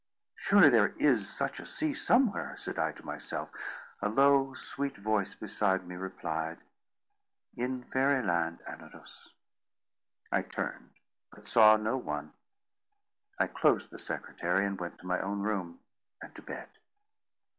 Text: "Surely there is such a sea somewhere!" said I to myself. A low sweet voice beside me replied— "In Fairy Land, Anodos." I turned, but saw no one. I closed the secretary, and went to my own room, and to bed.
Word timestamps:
"Surely 0.33 0.67
there 0.71 0.95
is 0.97 1.29
such 1.29 1.59
a 1.59 1.65
sea 1.67 1.93
somewhere!" 1.93 2.55
said 2.57 2.79
I 2.79 2.91
to 2.91 3.05
myself. 3.05 3.51
A 4.01 4.09
low 4.09 4.55
sweet 4.55 4.97
voice 4.97 5.35
beside 5.35 5.85
me 5.87 5.93
replied— 5.95 6.57
"In 7.55 7.83
Fairy 7.83 8.23
Land, 8.25 8.61
Anodos." 8.67 9.33
I 10.31 10.41
turned, 10.41 10.89
but 11.29 11.47
saw 11.47 11.77
no 11.77 11.97
one. 11.97 12.33
I 13.37 13.45
closed 13.45 13.91
the 13.91 13.99
secretary, 13.99 14.65
and 14.65 14.79
went 14.79 14.97
to 15.01 15.05
my 15.05 15.19
own 15.19 15.41
room, 15.41 15.81
and 16.19 16.33
to 16.33 16.41
bed. 16.41 16.69